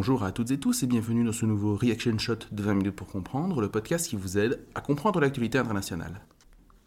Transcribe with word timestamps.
Bonjour 0.00 0.22
à 0.22 0.32
toutes 0.32 0.50
et 0.50 0.58
tous 0.58 0.82
et 0.82 0.86
bienvenue 0.86 1.24
dans 1.24 1.32
ce 1.32 1.44
nouveau 1.44 1.76
Reaction 1.76 2.16
Shot 2.16 2.46
de 2.52 2.62
20 2.62 2.72
minutes 2.72 2.96
pour 2.96 3.06
comprendre, 3.06 3.60
le 3.60 3.68
podcast 3.68 4.08
qui 4.08 4.16
vous 4.16 4.38
aide 4.38 4.64
à 4.74 4.80
comprendre 4.80 5.20
l'actualité 5.20 5.58
internationale. 5.58 6.22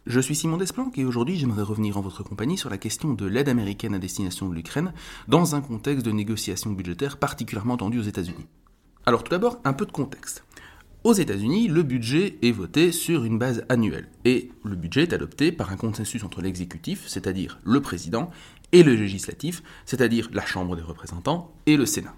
Je 0.07 0.19
suis 0.19 0.33
Simon 0.33 0.57
Desplanques 0.57 0.97
et 0.97 1.05
aujourd'hui 1.05 1.37
j'aimerais 1.37 1.61
revenir 1.61 1.95
en 1.95 2.01
votre 2.01 2.23
compagnie 2.23 2.57
sur 2.57 2.71
la 2.71 2.79
question 2.79 3.13
de 3.13 3.27
l'aide 3.27 3.49
américaine 3.49 3.93
à 3.93 3.99
destination 3.99 4.49
de 4.49 4.55
l'Ukraine 4.55 4.93
dans 5.27 5.53
un 5.53 5.61
contexte 5.61 6.03
de 6.03 6.11
négociations 6.11 6.71
budgétaires 6.71 7.17
particulièrement 7.17 7.77
tendues 7.77 7.99
aux 7.99 8.01
États-Unis. 8.01 8.47
Alors 9.05 9.23
tout 9.23 9.29
d'abord, 9.29 9.59
un 9.63 9.73
peu 9.73 9.85
de 9.85 9.91
contexte. 9.91 10.43
Aux 11.03 11.13
États-Unis, 11.13 11.67
le 11.67 11.83
budget 11.83 12.39
est 12.41 12.51
voté 12.51 12.91
sur 12.91 13.25
une 13.25 13.37
base 13.37 13.63
annuelle 13.69 14.09
et 14.25 14.49
le 14.63 14.75
budget 14.75 15.03
est 15.03 15.13
adopté 15.13 15.51
par 15.51 15.71
un 15.71 15.77
consensus 15.77 16.23
entre 16.23 16.41
l'exécutif, 16.41 17.03
c'est-à-dire 17.05 17.59
le 17.63 17.79
président, 17.79 18.31
et 18.71 18.81
le 18.81 18.95
législatif, 18.95 19.61
c'est-à-dire 19.85 20.29
la 20.33 20.43
Chambre 20.43 20.75
des 20.75 20.81
représentants 20.81 21.53
et 21.67 21.77
le 21.77 21.85
Sénat. 21.85 22.15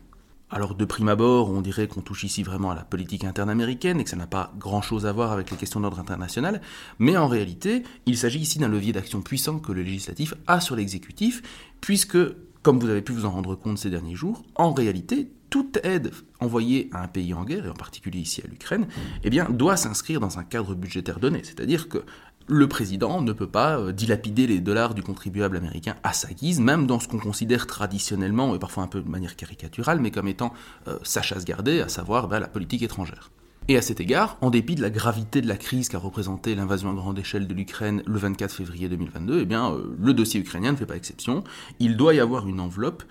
Alors 0.52 0.76
de 0.76 0.86
prime 0.86 1.10
abord, 1.10 1.50
on 1.50 1.62
dirait 1.62 1.88
qu'on 1.88 2.02
touche 2.02 2.24
ici 2.24 2.44
vraiment 2.44 2.70
à 2.70 2.76
la 2.76 2.84
politique 2.84 3.24
interne 3.24 3.50
américaine 3.50 4.00
et 4.00 4.04
que 4.04 4.10
ça 4.10 4.16
n'a 4.16 4.28
pas 4.28 4.54
grand-chose 4.60 5.08
à 5.08 5.12
voir 5.12 5.32
avec 5.32 5.50
les 5.50 5.58
questions 5.58 5.80
d'ordre 5.80 6.00
international, 6.00 6.62
mais 7.00 7.18
en 7.18 7.28
réalité, 7.28 7.82
il 8.06 8.16
s'agit 8.16 8.40
ici 8.40 8.60
d'un 8.60 8.68
levier 8.68 8.94
d'action 8.94 9.22
puissant 9.22 9.58
que 9.58 9.72
le 9.72 9.82
législatif 9.82 10.36
a 10.46 10.62
sur 10.62 10.76
l'exécutif, 10.76 11.42
puisque, 11.82 12.18
comme 12.62 12.80
vous 12.80 12.90
avez 12.90 13.02
pu 13.02 13.12
vous 13.12 13.26
en 13.26 13.32
rendre 13.32 13.56
compte 13.56 13.80
ces 13.80 13.90
derniers 13.90 14.16
jours, 14.16 14.44
en 14.54 14.72
réalité, 14.72 15.32
toute 15.50 15.80
aide 15.84 16.12
envoyée 16.40 16.90
à 16.94 17.02
un 17.02 17.08
pays 17.08 17.34
en 17.34 17.44
guerre, 17.44 17.66
et 17.66 17.70
en 17.70 17.74
particulier 17.74 18.20
ici 18.20 18.42
à 18.44 18.48
l'Ukraine, 18.48 18.88
eh 19.24 19.32
bien, 19.32 19.50
doit 19.50 19.78
s'inscrire 19.78 20.20
dans 20.20 20.38
un 20.38 20.44
cadre 20.44 20.76
budgétaire 20.76 21.20
donné. 21.20 21.42
C'est-à-dire 21.44 21.90
que 21.90 22.04
le 22.48 22.68
président 22.68 23.22
ne 23.22 23.34
peut 23.34 23.48
pas 23.48 23.80
euh, 23.80 23.92
dilapider 23.92 24.48
les 24.48 24.60
dollars 24.60 24.94
du 24.94 25.02
contribuable 25.02 25.58
américain 25.58 25.96
à 26.04 26.14
sa 26.14 26.30
guise, 26.30 26.60
même 26.60 26.86
dans 26.86 27.00
ce 27.00 27.08
qu'on 27.08 27.20
considère 27.20 27.68
traditionnellement, 27.68 28.56
et 28.56 28.60
parfois 28.60 28.84
un 28.84 28.88
peu 28.88 29.02
de 29.02 29.10
manière 29.10 29.36
caricaturale, 29.36 30.00
mais 30.00 30.12
comme 30.12 30.28
étant 30.28 30.54
euh, 30.88 30.98
sa 31.04 31.22
chasse 31.22 31.46
gardée, 31.46 31.82
à 31.82 31.90
savoir 31.90 32.28
bah, 32.28 32.40
la 32.40 32.48
politique 32.48 32.84
étrangère. 32.84 33.32
Et 33.68 33.78
à 33.78 33.82
cet 33.82 34.00
égard, 34.00 34.38
en 34.42 34.52
dépit 34.52 34.76
de 34.76 34.82
la 34.84 34.92
gravité 34.92 35.42
de 35.42 35.48
la 35.48 35.58
crise 35.58 35.90
qu'a 35.90 35.98
représenté 35.98 36.54
l'invasion 36.54 36.92
à 36.92 36.94
grande 36.94 37.18
échelle 37.18 37.48
de 37.48 37.54
l'Ukraine 37.56 38.04
le 38.06 38.20
24 38.20 38.54
février 38.54 38.90
2022, 38.90 39.40
eh 39.42 39.46
bien, 39.46 39.72
euh, 39.72 39.96
le 40.00 40.14
dossier 40.14 40.40
ukrainien 40.40 40.72
ne 40.72 40.78
fait 40.78 40.86
pas 40.86 40.96
exception. 40.96 41.44
Il 41.80 41.98
doit 41.98 42.14
y 42.14 42.20
avoir 42.20 42.48
une 42.48 42.60
enveloppe 42.60 43.04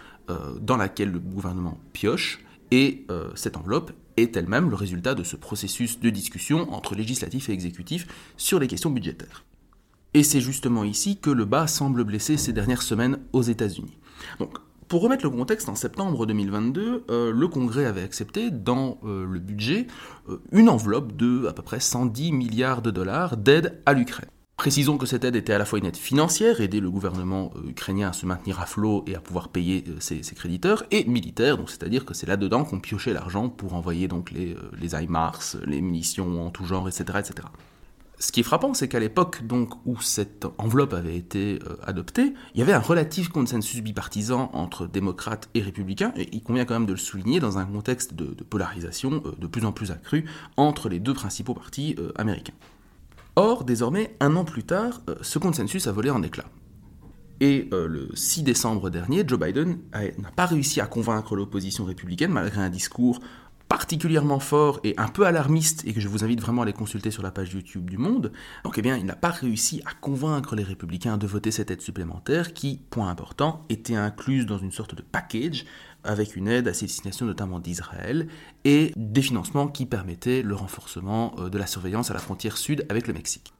dans 0.62 0.78
laquelle 0.78 1.10
le 1.10 1.18
gouvernement 1.18 1.78
pioche, 1.92 2.42
et 2.70 3.06
cette 3.34 3.58
enveloppe 3.58 3.92
est 4.16 4.36
elle-même 4.36 4.70
le 4.70 4.76
résultat 4.76 5.14
de 5.14 5.24
ce 5.24 5.36
processus 5.36 6.00
de 6.00 6.10
discussion 6.10 6.72
entre 6.72 6.94
législatif 6.94 7.48
et 7.48 7.52
exécutif 7.52 8.06
sur 8.36 8.58
les 8.58 8.66
questions 8.66 8.90
budgétaires. 8.90 9.44
Et 10.14 10.22
c'est 10.22 10.40
justement 10.40 10.84
ici 10.84 11.18
que 11.18 11.30
le 11.30 11.44
bas 11.44 11.66
semble 11.66 12.04
blessé 12.04 12.36
ces 12.36 12.52
dernières 12.52 12.82
semaines 12.82 13.18
aux 13.32 13.42
États-Unis. 13.42 13.98
Donc, 14.38 14.58
pour 14.88 15.02
remettre 15.02 15.24
le 15.24 15.30
contexte, 15.30 15.68
en 15.68 15.74
septembre 15.74 16.26
2022, 16.26 17.04
euh, 17.10 17.32
le 17.32 17.48
Congrès 17.48 17.86
avait 17.86 18.02
accepté 18.02 18.50
dans 18.50 18.98
euh, 19.04 19.26
le 19.26 19.40
budget 19.40 19.86
euh, 20.28 20.40
une 20.52 20.68
enveloppe 20.68 21.16
de 21.16 21.46
à 21.46 21.52
peu 21.52 21.62
près 21.62 21.80
110 21.80 22.32
milliards 22.32 22.82
de 22.82 22.90
dollars 22.90 23.36
d'aide 23.36 23.80
à 23.86 23.94
l'Ukraine. 23.94 24.28
Précisons 24.56 24.98
que 24.98 25.06
cette 25.06 25.24
aide 25.24 25.34
était 25.34 25.52
à 25.52 25.58
la 25.58 25.64
fois 25.64 25.80
une 25.80 25.84
aide 25.84 25.96
financière, 25.96 26.60
aider 26.60 26.78
le 26.78 26.90
gouvernement 26.90 27.52
euh, 27.56 27.70
ukrainien 27.70 28.10
à 28.10 28.12
se 28.12 28.24
maintenir 28.24 28.60
à 28.60 28.66
flot 28.66 29.04
et 29.08 29.16
à 29.16 29.20
pouvoir 29.20 29.48
payer 29.48 29.84
euh, 29.88 29.96
ses, 29.98 30.20
créditeurs, 30.34 30.84
et 30.92 31.04
militaire, 31.04 31.58
donc 31.58 31.70
c'est-à-dire 31.70 32.04
que 32.04 32.14
c'est 32.14 32.26
là-dedans 32.26 32.64
qu'on 32.64 32.78
piochait 32.78 33.12
l'argent 33.12 33.48
pour 33.48 33.74
envoyer 33.74 34.06
donc 34.06 34.30
les, 34.30 34.54
euh, 34.54 34.70
les 34.80 34.94
HIMARS, 34.94 35.56
les 35.66 35.80
munitions 35.80 36.46
en 36.46 36.50
tout 36.50 36.64
genre, 36.64 36.88
etc. 36.88 37.04
etc. 37.18 37.48
Ce 38.20 38.30
qui 38.30 38.40
est 38.40 38.44
frappant, 38.44 38.74
c'est 38.74 38.86
qu'à 38.86 39.00
l'époque 39.00 39.44
donc 39.44 39.74
où 39.86 40.00
cette 40.00 40.46
enveloppe 40.56 40.94
avait 40.94 41.16
été 41.16 41.58
adoptée, 41.82 42.32
il 42.54 42.60
y 42.60 42.62
avait 42.62 42.72
un 42.72 42.78
relatif 42.78 43.28
consensus 43.28 43.82
bipartisan 43.82 44.50
entre 44.54 44.86
démocrates 44.86 45.50
et 45.54 45.62
républicains, 45.62 46.12
et 46.16 46.28
il 46.32 46.42
convient 46.42 46.64
quand 46.64 46.74
même 46.74 46.86
de 46.86 46.92
le 46.92 46.98
souligner 46.98 47.40
dans 47.40 47.58
un 47.58 47.66
contexte 47.66 48.14
de, 48.14 48.26
polarisation 48.44 49.20
de 49.36 49.46
plus 49.48 49.64
en 49.64 49.72
plus 49.72 49.90
accrue 49.90 50.26
entre 50.56 50.88
les 50.88 51.00
deux 51.00 51.12
principaux 51.12 51.54
partis 51.54 51.96
américains. 52.14 52.54
Or, 53.36 53.64
désormais, 53.64 54.16
un 54.20 54.36
an 54.36 54.44
plus 54.44 54.64
tard, 54.64 55.00
euh, 55.08 55.16
ce 55.22 55.38
consensus 55.38 55.86
a 55.86 55.92
volé 55.92 56.10
en 56.10 56.22
éclats. 56.22 56.50
Et 57.40 57.68
euh, 57.72 57.88
le 57.88 58.08
6 58.14 58.44
décembre 58.44 58.90
dernier, 58.90 59.24
Joe 59.26 59.40
Biden 59.40 59.78
n'a 59.92 60.30
pas 60.30 60.46
réussi 60.46 60.80
à 60.80 60.86
convaincre 60.86 61.34
l'opposition 61.34 61.84
républicaine, 61.84 62.30
malgré 62.30 62.60
un 62.60 62.70
discours 62.70 63.18
particulièrement 63.68 64.40
fort 64.40 64.80
et 64.84 64.94
un 64.98 65.08
peu 65.08 65.26
alarmiste, 65.26 65.84
et 65.86 65.92
que 65.92 66.00
je 66.00 66.08
vous 66.08 66.24
invite 66.24 66.40
vraiment 66.40 66.62
à 66.62 66.64
aller 66.64 66.72
consulter 66.72 67.10
sur 67.10 67.22
la 67.22 67.30
page 67.30 67.52
YouTube 67.52 67.88
du 67.90 67.98
Monde. 67.98 68.32
Donc, 68.64 68.78
eh 68.78 68.82
bien, 68.82 68.96
il 68.96 69.04
n'a 69.04 69.16
pas 69.16 69.30
réussi 69.30 69.82
à 69.84 69.92
convaincre 70.00 70.54
les 70.56 70.62
républicains 70.62 71.16
de 71.16 71.26
voter 71.26 71.50
cette 71.50 71.70
aide 71.70 71.80
supplémentaire 71.80 72.52
qui, 72.52 72.80
point 72.90 73.08
important, 73.08 73.62
était 73.68 73.96
incluse 73.96 74.46
dans 74.46 74.58
une 74.58 74.72
sorte 74.72 74.94
de 74.94 75.02
package 75.02 75.64
avec 76.04 76.36
une 76.36 76.48
aide 76.48 76.68
à 76.68 76.74
ces 76.74 76.84
destinations 76.86 77.24
notamment 77.24 77.58
d'Israël, 77.58 78.28
et 78.64 78.92
des 78.94 79.22
financements 79.22 79.68
qui 79.68 79.86
permettaient 79.86 80.42
le 80.42 80.54
renforcement 80.54 81.34
euh, 81.38 81.48
de 81.48 81.58
la 81.58 81.66
surveillance 81.66 82.10
à 82.10 82.14
la 82.14 82.20
frontière 82.20 82.58
sud 82.58 82.84
avec 82.90 83.06
le 83.06 83.14
Mexique. 83.14 83.53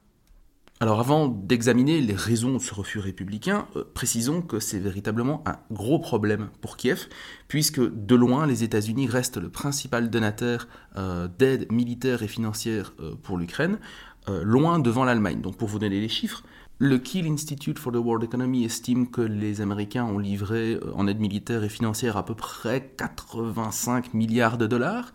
Alors 0.81 0.99
avant 0.99 1.27
d'examiner 1.27 2.01
les 2.01 2.15
raisons 2.15 2.53
de 2.53 2.59
ce 2.59 2.73
refus 2.73 2.99
républicain, 2.99 3.67
euh, 3.75 3.83
précisons 3.93 4.41
que 4.41 4.59
c'est 4.59 4.79
véritablement 4.79 5.41
un 5.45 5.57
gros 5.71 5.99
problème 5.99 6.49
pour 6.61 6.75
Kiev, 6.75 7.07
puisque 7.47 7.79
de 7.79 8.15
loin 8.15 8.45
les 8.45 8.63
États-Unis 8.63 9.07
restent 9.07 9.37
le 9.37 9.49
principal 9.49 10.09
donateur 10.09 10.67
euh, 10.97 11.27
d'aide 11.39 11.71
militaire 11.71 12.23
et 12.23 12.27
financière 12.27 12.93
pour 13.23 13.37
l'Ukraine, 13.37 13.79
loin 14.27 14.79
devant 14.79 15.03
l'Allemagne. 15.03 15.39
Donc 15.39 15.55
pour 15.55 15.67
vous 15.67 15.77
donner 15.77 16.01
les 16.01 16.09
chiffres, 16.09 16.43
le 16.77 16.97
Kiel 16.97 17.27
Institute 17.27 17.79
for 17.79 17.93
the 17.93 17.95
World 17.95 18.25
Economy 18.25 18.65
estime 18.65 19.09
que 19.09 19.21
les 19.21 19.61
Américains 19.61 20.03
ont 20.03 20.17
livré 20.17 20.73
euh, 20.73 20.91
en 20.95 21.07
aide 21.07 21.21
militaire 21.21 21.63
et 21.63 21.69
financière 21.69 22.17
à 22.17 22.25
peu 22.25 22.35
près 22.35 22.91
85 22.97 24.13
milliards 24.13 24.57
de 24.57 24.67
dollars, 24.67 25.13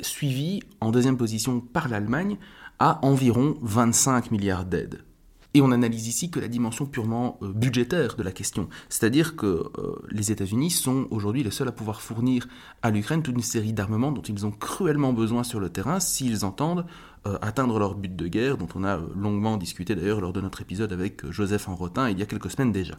suivi 0.00 0.64
en 0.80 0.90
deuxième 0.90 1.16
position 1.16 1.60
par 1.60 1.86
l'Allemagne 1.86 2.38
à 2.78 3.04
environ 3.04 3.56
25 3.62 4.30
milliards 4.30 4.64
d'aides. 4.64 5.02
Et 5.56 5.62
on 5.62 5.72
analyse 5.72 6.06
ici 6.06 6.30
que 6.30 6.38
la 6.38 6.48
dimension 6.48 6.84
purement 6.84 7.38
euh, 7.40 7.50
budgétaire 7.50 8.16
de 8.16 8.22
la 8.22 8.30
question, 8.30 8.68
c'est-à-dire 8.90 9.36
que 9.36 9.46
euh, 9.46 9.96
les 10.10 10.30
États-Unis 10.30 10.70
sont 10.70 11.06
aujourd'hui 11.10 11.42
les 11.42 11.50
seuls 11.50 11.68
à 11.68 11.72
pouvoir 11.72 12.02
fournir 12.02 12.46
à 12.82 12.90
l'Ukraine 12.90 13.22
toute 13.22 13.34
une 13.34 13.42
série 13.42 13.72
d'armements 13.72 14.12
dont 14.12 14.20
ils 14.20 14.44
ont 14.44 14.50
cruellement 14.50 15.14
besoin 15.14 15.44
sur 15.44 15.58
le 15.58 15.70
terrain 15.70 15.98
s'ils 15.98 16.44
entendent 16.44 16.84
euh, 17.26 17.38
atteindre 17.40 17.78
leur 17.78 17.94
but 17.94 18.14
de 18.14 18.28
guerre, 18.28 18.58
dont 18.58 18.68
on 18.74 18.84
a 18.84 18.98
longuement 19.14 19.56
discuté 19.56 19.94
d'ailleurs 19.94 20.20
lors 20.20 20.34
de 20.34 20.42
notre 20.42 20.60
épisode 20.60 20.92
avec 20.92 21.24
Joseph 21.30 21.70
Enrotin 21.70 22.10
il 22.10 22.18
y 22.18 22.22
a 22.22 22.26
quelques 22.26 22.50
semaines 22.50 22.72
déjà. 22.72 22.98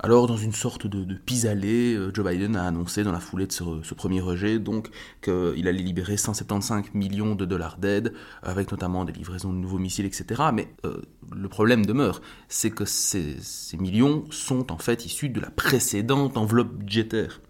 Alors, 0.00 0.28
dans 0.28 0.36
une 0.36 0.52
sorte 0.52 0.86
de, 0.86 1.12
pis-aller, 1.14 1.94
euh, 1.94 2.12
Joe 2.14 2.24
Biden 2.24 2.54
a 2.54 2.64
annoncé 2.64 3.02
dans 3.02 3.10
la 3.10 3.18
foulée 3.18 3.48
de 3.48 3.52
ce, 3.52 3.94
premier 3.94 4.20
rejet 4.20 4.60
donc 4.60 4.90
qu'il 5.22 5.66
allait 5.66 5.82
libérer 5.82 6.16
175 6.16 6.94
millions 6.94 7.34
de 7.34 7.44
dollars 7.44 7.78
d'aide, 7.78 8.12
avec 8.44 8.70
notamment 8.70 9.04
des 9.04 9.12
livraisons 9.12 9.52
de 9.52 9.58
nouveaux 9.58 9.78
missiles, 9.78 10.06
etc. 10.06 10.42
Mais 10.54 10.72
euh, 10.84 11.02
le 11.34 11.48
problème 11.48 11.84
demeure, 11.84 12.20
c'est 12.48 12.70
que 12.70 12.84
ces, 12.84 13.38
millions 13.76 14.24
sont 14.30 14.70
en 14.70 14.78
fait 14.78 15.04
issus 15.04 15.30
de 15.30 15.40
la 15.40 15.50
précédente 15.50 16.36
enveloppe 16.36 16.74
budgétaire. 16.74 17.40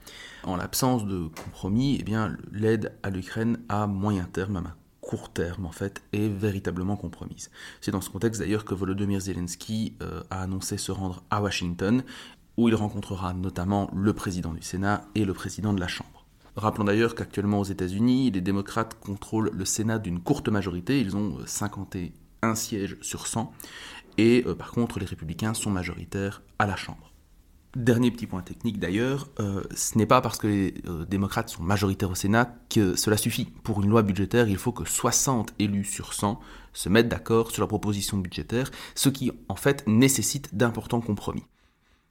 En 0.43 0.57
l'absence 0.57 1.05
de 1.05 1.29
compromis, 1.45 1.99
eh 2.01 2.03
bien, 2.03 2.35
l'aide 2.51 2.95
à 3.03 3.11
l'Ukraine 3.11 3.59
à 3.69 3.87
moyen 3.87 4.25
terme, 4.25 4.57
à 4.57 4.77
court 5.09 5.33
terme 5.33 5.65
en 5.65 5.73
fait, 5.73 6.03
est 6.13 6.29
véritablement 6.29 6.97
compromise. 6.97 7.51
C'est 7.81 7.91
dans 7.91 8.03
ce 8.03 8.11
contexte 8.11 8.41
d'ailleurs 8.41 8.67
que 8.67 8.75
Volodymyr 8.75 9.21
Zelensky 9.21 9.97
euh, 10.03 10.23
a 10.29 10.43
annoncé 10.43 10.77
se 10.77 10.93
rendre 10.93 11.25
à 11.31 11.41
Washington 11.41 12.05
où 12.59 12.69
il 12.69 12.75
rencontrera 12.75 13.33
notamment 13.33 13.89
le 13.95 14.13
président 14.13 14.53
du 14.53 14.63
Sénat 14.63 15.05
et 15.15 15.25
le 15.25 15.33
président 15.33 15.73
de 15.73 15.81
la 15.81 15.87
Chambre. 15.87 16.27
Rappelons 16.57 16.85
d'ailleurs 16.85 17.15
qu'actuellement 17.15 17.61
aux 17.61 17.65
États-Unis, 17.65 18.33
les 18.33 18.41
démocrates 18.41 18.99
contrôlent 18.99 19.53
le 19.55 19.65
Sénat 19.65 20.01
d'une 20.01 20.21
courte 20.21 20.49
majorité, 20.49 21.01
ils 21.01 21.17
ont 21.17 21.39
51 21.47 22.57
sièges 22.57 22.97
sur 23.01 23.29
100, 23.29 23.53
et 24.19 24.43
euh, 24.45 24.57
par 24.57 24.73
contre 24.73 24.99
les 24.99 25.07
républicains 25.07 25.55
sont 25.55 25.71
majoritaires 25.71 26.43
à 26.59 26.67
la 26.67 26.75
Chambre. 26.75 27.13
Dernier 27.77 28.11
petit 28.11 28.27
point 28.27 28.43
technique 28.43 28.81
d'ailleurs, 28.81 29.29
euh, 29.39 29.63
ce 29.77 29.97
n'est 29.97 30.07
pas 30.07 30.21
parce 30.21 30.39
que 30.39 30.49
les 30.49 30.75
euh, 30.89 31.05
démocrates 31.05 31.51
sont 31.51 31.63
majoritaires 31.63 32.11
au 32.11 32.17
Sénat 32.17 32.57
que 32.71 32.97
cela 32.97 33.17
suffit. 33.17 33.45
Pour 33.63 33.85
une 33.85 33.91
loi 33.91 34.03
budgétaire, 34.03 34.49
il 34.49 34.59
faut 34.59 34.73
que 34.73 34.85
60 34.85 35.55
élus 35.61 35.85
sur 35.85 36.13
100 36.13 36.41
se 36.73 36.89
mettent 36.89 37.09
d'accord 37.09 37.53
sur 37.53 37.63
la 37.63 37.69
proposition 37.69 38.17
budgétaire, 38.17 38.73
ce 38.97 39.11
qui 39.11 39.31
en 39.49 39.55
fait 39.55 39.87
nécessite 39.87 40.57
d'importants 40.57 41.01
compromis. 41.01 41.45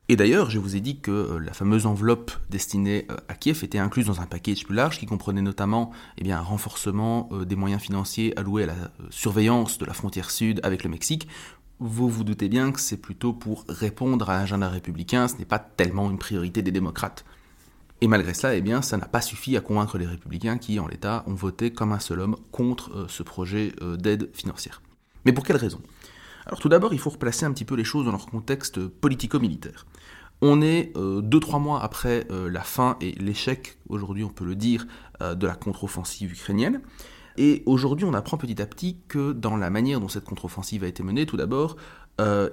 Et 0.09 0.15
d'ailleurs, 0.15 0.49
je 0.49 0.57
vous 0.57 0.77
ai 0.77 0.79
dit 0.79 0.99
que 0.99 1.11
euh, 1.11 1.39
la 1.39 1.51
fameuse 1.51 1.85
enveloppe 1.85 2.31
destinée 2.49 3.05
euh, 3.11 3.17
à 3.27 3.33
Kiev 3.33 3.63
était 3.63 3.77
incluse 3.77 4.05
dans 4.05 4.21
un 4.21 4.25
package 4.25 4.63
plus 4.63 4.75
large 4.75 4.99
qui 4.99 5.05
comprenait 5.05 5.41
notamment 5.41 5.91
eh 6.17 6.31
un 6.31 6.39
renforcement 6.39 7.27
euh, 7.33 7.43
des 7.43 7.57
moyens 7.57 7.81
financiers 7.81 8.37
alloués 8.39 8.63
à 8.63 8.67
la 8.67 8.91
surveillance 9.09 9.77
de 9.77 9.85
la 9.85 9.93
frontière 9.93 10.31
sud 10.31 10.61
avec 10.63 10.85
le 10.85 10.89
Mexique. 10.89 11.27
Vous 11.79 12.09
vous 12.09 12.23
doutez 12.23 12.47
bien 12.47 12.71
que 12.71 12.79
c'est 12.79 12.97
plutôt 12.97 13.33
pour 13.33 13.65
répondre 13.67 14.29
à 14.29 14.39
l'agenda 14.39 14.69
républicain, 14.69 15.27
ce 15.27 15.35
n'est 15.35 15.45
pas 15.45 15.59
tellement 15.59 16.09
une 16.09 16.17
priorité 16.17 16.61
des 16.61 16.71
démocrates. 16.71 17.25
Et 17.99 18.07
malgré 18.07 18.33
cela, 18.33 18.55
eh 18.55 18.81
ça 18.83 18.97
n'a 18.97 19.07
pas 19.07 19.21
suffi 19.21 19.57
à 19.57 19.61
convaincre 19.61 19.97
les 19.97 20.05
républicains 20.05 20.57
qui, 20.57 20.79
en 20.79 20.87
l'état, 20.87 21.23
ont 21.27 21.33
voté 21.33 21.71
comme 21.71 21.91
un 21.91 21.99
seul 21.99 22.19
homme 22.19 22.37
contre 22.51 23.07
ce 23.09 23.23
projet 23.23 23.73
d'aide 23.97 24.29
financière. 24.33 24.81
Mais 25.25 25.33
pour 25.33 25.43
quelles 25.43 25.57
raisons 25.57 25.81
Alors 26.47 26.59
tout 26.59 26.69
d'abord, 26.69 26.93
il 26.93 26.99
faut 26.99 27.09
replacer 27.09 27.45
un 27.45 27.51
petit 27.51 27.65
peu 27.65 27.75
les 27.75 27.83
choses 27.83 28.05
dans 28.05 28.11
leur 28.11 28.25
contexte 28.25 28.87
politico-militaire. 28.87 29.85
On 30.41 30.61
est 30.61 30.93
2 30.95 30.99
euh, 30.99 31.59
mois 31.59 31.83
après 31.83 32.25
euh, 32.31 32.49
la 32.49 32.61
fin 32.61 32.95
et 33.01 33.11
l'échec, 33.13 33.77
aujourd'hui 33.89 34.23
on 34.23 34.29
peut 34.29 34.45
le 34.45 34.55
dire, 34.55 34.87
euh, 35.21 35.35
de 35.35 35.45
la 35.45 35.55
contre-offensive 35.55 36.31
ukrainienne. 36.31 36.79
Et 37.35 37.63
aujourd'hui, 37.65 38.05
on 38.05 38.13
apprend 38.13 38.37
petit 38.37 38.59
à 38.61 38.65
petit 38.65 38.97
que 39.09 39.33
dans 39.33 39.57
la 39.57 39.69
manière 39.69 39.99
dont 39.99 40.07
cette 40.07 40.23
contre-offensive 40.23 40.85
a 40.85 40.87
été 40.87 41.03
menée, 41.03 41.27
tout 41.27 41.37
d'abord, 41.37 41.75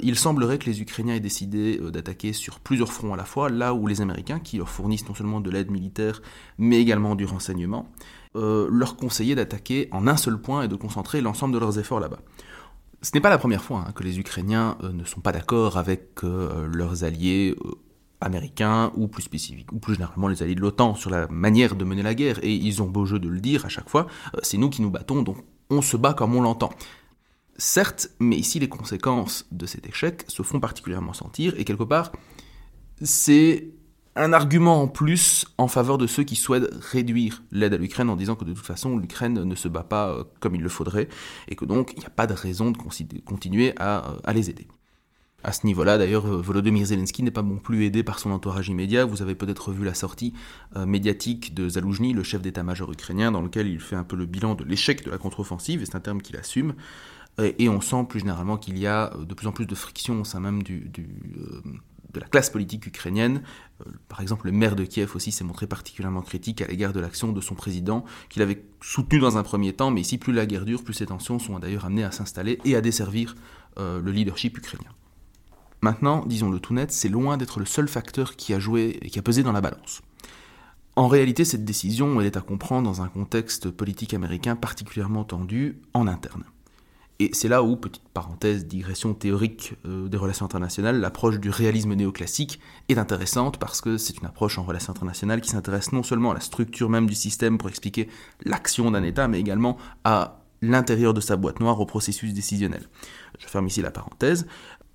il 0.03 0.19
semblerait 0.19 0.59
que 0.59 0.67
les 0.67 0.83
Ukrainiens 0.83 1.15
aient 1.15 1.21
décidé 1.21 1.79
d'attaquer 1.79 2.35
sur 2.35 2.61
plusieurs 2.61 2.93
fronts 2.93 3.15
à 3.15 3.17
la 3.17 3.25
fois, 3.25 3.49
là 3.49 3.73
où 3.73 3.87
les 3.87 4.03
Américains, 4.03 4.41
qui 4.41 4.59
leur 4.59 4.69
fournissent 4.69 5.09
non 5.09 5.15
seulement 5.15 5.41
de 5.41 5.51
l'aide 5.51 5.71
militaire, 5.71 6.21
mais 6.59 6.83
également 6.83 7.15
du 7.15 7.25
renseignement, 7.25 7.91
leur 8.35 8.97
conseillaient 8.97 9.37
d'attaquer 9.37 9.89
en 9.91 10.07
un 10.07 10.19
seul 10.19 10.39
point 10.39 10.65
et 10.65 10.69
de 10.69 10.77
concentrer 10.77 11.23
l'ensemble 11.23 11.55
de 11.55 11.59
leurs 11.59 11.79
efforts 11.79 12.01
là-bas. 12.01 12.21
Ce 13.05 13.11
n'est 13.13 13.21
pas 13.21 13.29
la 13.29 13.37
première 13.37 13.63
fois 13.63 13.85
hein, 13.87 13.93
que 13.93 14.03
les 14.03 14.19
Ukrainiens 14.19 14.79
euh, 14.83 14.91
ne 14.91 15.05
sont 15.05 15.21
pas 15.21 15.31
d'accord 15.31 15.77
avec 15.77 16.25
euh, 16.25 16.67
leurs 16.73 17.05
alliés 17.05 17.55
euh, 17.63 17.73
américains 18.23 18.93
ou 18.97 19.09
plus 19.09 19.23
spécifiques, 19.23 19.71
ou 19.73 19.79
plus 19.79 19.93
généralement 19.93 20.27
les 20.27 20.43
alliés 20.43 20.55
de 20.55 20.63
l'OTAN 20.63 20.95
sur 20.95 21.11
la 21.11 21.29
manière 21.29 21.77
de 21.77 21.85
mener 21.85 22.03
la 22.03 22.15
guerre, 22.15 22.43
et 22.43 22.55
ils 22.55 22.83
ont 22.83 22.89
beau 22.89 23.05
jeu 23.05 23.19
de 23.19 23.29
le 23.29 23.41
dire 23.41 23.67
à 23.67 23.69
chaque 23.69 23.91
fois, 23.91 24.07
c'est 24.43 24.57
nous 24.57 24.71
qui 24.71 24.81
nous 24.81 24.89
battons, 24.89 25.23
donc 25.23 25.37
on 25.69 25.83
se 25.83 25.99
bat 25.99 26.15
comme 26.15 26.35
on 26.35 26.41
l'entend. 26.41 26.71
Certes, 27.59 28.09
mais 28.21 28.37
ici 28.37 28.59
les 28.59 28.71
conséquences 28.71 29.47
de 29.53 29.67
cet 29.67 29.87
échec 29.87 30.25
se 30.29 30.43
font 30.43 30.59
particulièrement 30.59 31.13
sentir, 31.13 31.53
et 31.59 31.67
quelque 31.67 31.85
part, 31.85 32.11
c'est 33.03 33.69
un 34.17 34.33
argument 34.33 34.83
en 34.83 34.89
plus 34.89 35.47
en 35.59 35.69
faveur 35.69 35.99
de 35.99 36.07
ceux 36.07 36.23
qui 36.23 36.37
souhaitent 36.37 36.73
réduire 36.73 37.43
l'aide 37.51 37.75
à 37.75 37.77
l'Ukraine 37.77 38.11
en 38.11 38.17
disant 38.17 38.37
que 38.37 38.45
de 38.45 38.53
toute 38.53 38.65
façon 38.65 38.97
l'Ukraine 38.97 39.43
ne 39.43 39.55
se 39.55 39.69
bat 39.69 39.83
pas 39.83 40.11
euh, 40.11 40.25
comme 40.41 40.55
il 40.55 40.63
le 40.63 40.69
faudrait 40.69 41.09
et 41.49 41.57
que 41.57 41.65
donc 41.65 41.93
il 41.97 42.01
n'y 42.01 42.07
a 42.07 42.11
pas 42.11 42.27
de 42.27 42.35
raison 42.35 42.71
de 42.71 42.79
continuer 43.25 43.75
à, 43.79 44.11
euh, 44.11 44.17
à 44.25 44.33
les 44.33 44.51
aider. 44.51 44.69
À 45.43 45.53
ce 45.53 45.67
niveau-là, 45.67 45.99
d'ailleurs, 45.99 46.25
euh, 46.27 46.41
Volodymyr 46.41 46.87
Zelensky 46.87 47.23
n'est 47.23 47.31
pas 47.31 47.43
non 47.43 47.59
plus 47.59 47.85
aidé 47.85 48.03
par 48.03 48.19
son 48.19 48.31
entourage 48.31 48.69
immédiat. 48.69 49.05
Vous 49.05 49.21
avez 49.21 49.35
peut-être 49.35 49.73
vu 49.73 49.85
la 49.85 49.93
sortie 49.93 50.33
médiatique 50.75 51.55
de 51.55 51.69
Zaloujny, 51.69 52.15
le 52.15 52.23
chef 52.23 52.41
d'état-major 52.41 52.91
ukrainien, 52.91 53.31
dans 53.31 53.43
lequel 53.43 53.67
il 53.67 53.79
fait 53.79 53.97
un 53.97 54.05
peu 54.05 54.17
le 54.17 54.25
bilan 54.25 54.55
de 54.55 54.65
l'échec 54.65 55.05
de 55.05 55.11
la 55.11 55.19
contre-offensive, 55.19 55.83
et 55.83 55.85
c'est 55.85 55.97
un 55.97 56.01
terme 56.01 56.23
qu'il 56.23 56.39
assume. 56.39 56.73
Et 57.39 57.69
on 57.69 57.83
sent 57.83 58.07
plus 58.09 58.21
généralement 58.21 58.57
qu'il 58.57 58.79
y 58.79 58.87
a 58.87 59.13
de 59.19 59.35
plus 59.35 59.47
en 59.47 59.53
plus 59.53 59.67
de 59.67 59.75
friction 59.75 60.23
au 60.23 60.25
sein 60.25 60.41
même 60.41 60.63
du, 60.63 60.91
de 62.15 62.21
la 62.21 62.27
classe 62.27 62.49
politique 62.49 62.87
ukrainienne. 62.87 63.43
Euh, 63.81 63.91
par 64.09 64.21
exemple, 64.21 64.47
le 64.47 64.53
maire 64.53 64.77
de 64.77 64.85
Kiev 64.85 65.15
aussi 65.15 65.33
s'est 65.33 65.45
montré 65.45 65.67
particulièrement 65.67 66.23
critique 66.23 66.63
à 66.63 66.67
l'égard 66.67 66.93
de 66.93 67.01
l'action 67.01 67.33
de 67.33 67.41
son 67.41 67.55
président, 67.55 68.05
qu'il 68.31 68.41
avait 68.41 68.65
soutenu 68.81 69.19
dans 69.19 69.37
un 69.37 69.43
premier 69.43 69.73
temps, 69.73 69.91
mais 69.91 70.01
ici, 70.01 70.17
plus 70.17 70.33
la 70.33 70.47
guerre 70.47 70.65
dure, 70.65 70.83
plus 70.83 70.95
ces 70.95 71.07
tensions 71.07 71.39
sont 71.39 71.59
d'ailleurs 71.59 71.85
amenées 71.85 72.05
à 72.05 72.13
s'installer 72.13 72.59
et 72.65 72.77
à 72.77 72.81
desservir 72.81 73.35
euh, 73.79 74.01
le 74.01 74.13
leadership 74.13 74.57
ukrainien. 74.57 74.91
Maintenant, 75.83 76.25
disons-le 76.25 76.61
tout 76.61 76.73
net, 76.73 76.93
c'est 76.93 77.11
loin 77.11 77.37
d'être 77.37 77.59
le 77.59 77.67
seul 77.67 77.89
facteur 77.89 78.37
qui 78.37 78.55
a 78.55 78.59
joué 78.59 78.99
et 79.03 79.11
qui 79.11 79.19
a 79.19 79.23
pesé 79.23 79.43
dans 79.43 79.53
la 79.53 79.61
balance. 79.61 80.01
En 80.97 81.09
réalité, 81.09 81.45
cette 81.45 81.65
décision, 81.65 82.21
elle 82.21 82.27
est 82.27 82.37
à 82.37 82.41
comprendre 82.41 82.89
dans 82.89 83.03
un 83.03 83.09
contexte 83.09 83.69
politique 83.71 84.15
américain 84.15 84.55
particulièrement 84.55 85.25
tendu 85.25 85.81
en 85.93 86.07
interne. 86.07 86.45
Et 87.21 87.31
c'est 87.33 87.49
là 87.49 87.63
où, 87.63 87.77
petite 87.77 88.09
parenthèse, 88.13 88.67
digression 88.67 89.15
théorique 89.15 89.75
euh, 89.87 90.09
des 90.09 90.17
relations 90.17 90.45
internationales, 90.45 91.01
l'approche 91.01 91.39
du 91.39 91.49
réalisme 91.49 91.95
néoclassique 91.95 92.59
est 92.89 92.99
intéressante 92.99 93.59
parce 93.59 93.81
que 93.81 93.99
c'est 93.99 94.19
une 94.19 94.27
approche 94.27 94.59
en 94.59 94.65
relations 94.65 94.91
internationales 94.91 95.41
qui 95.41 95.51
s'intéresse 95.51 95.93
non 95.93 96.03
seulement 96.03 96.33
à 96.33 96.35
la 96.35 96.41
structure 96.41 96.91
même 96.91 97.07
du 97.07 97.15
système 97.15 97.57
pour 97.57 97.69
expliquer 97.69 98.09
l'action 98.45 98.91
d'un 98.91 99.05
État, 99.05 99.29
mais 99.29 99.39
également 99.39 99.77
à 100.03 100.41
l'intérieur 100.61 101.15
de 101.15 101.21
sa 101.21 101.37
boîte 101.37 101.61
noire 101.61 101.79
au 101.81 101.87
processus 101.87 102.33
décisionnel. 102.33 102.89
Je 103.39 103.47
ferme 103.47 103.67
ici 103.67 103.81
la 103.81 103.91
parenthèse. 103.91 104.47